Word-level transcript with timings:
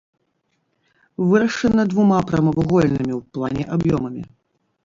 Вырашана 1.33 1.83
двума 1.93 2.19
прамавугольнымі 2.31 3.13
ў 3.19 3.23
плане 3.37 3.63
аб'ёмамі. 3.77 4.23